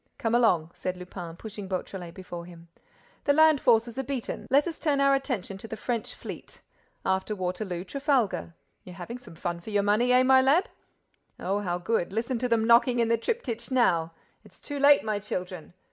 [0.17, 2.69] "Come along," said Lupin, pushing Beautrelet before him.
[3.25, 8.95] "The land forces are beaten—let us turn our attention to the French fleet.—After Waterloo, Trafalgar.—You're
[8.95, 12.99] having some fun for your money, eh, my lad?—Oh, how good: listen to them knocking
[12.99, 15.75] at the triptych now!—It's too late, my children.